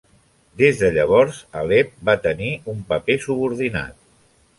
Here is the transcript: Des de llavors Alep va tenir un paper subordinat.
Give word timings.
Des 0.59 0.77
de 0.83 0.87
llavors 0.95 1.41
Alep 1.61 1.91
va 2.09 2.15
tenir 2.23 2.47
un 2.73 2.81
paper 2.95 3.19
subordinat. 3.27 4.01